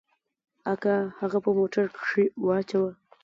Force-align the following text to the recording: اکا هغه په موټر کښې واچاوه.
اکا 0.73 0.95
هغه 1.19 1.37
په 1.45 1.49
موټر 1.57 1.85
کښې 1.95 2.23
واچاوه. 2.45 2.91